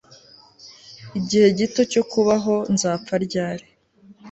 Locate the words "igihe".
1.19-1.47